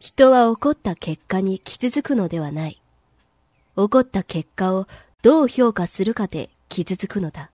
[0.00, 2.80] 人は起こった結果に傷つくのではない。
[3.76, 4.88] 起こった結果を
[5.22, 7.50] どう評価するかで傷つくのだ。